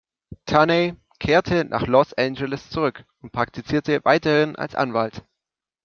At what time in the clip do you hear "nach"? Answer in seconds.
1.63-1.85